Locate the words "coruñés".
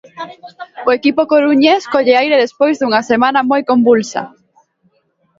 1.33-1.81